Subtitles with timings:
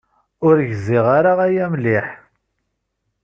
[0.47, 2.07] Ur gziɣ ara aya mliḥ.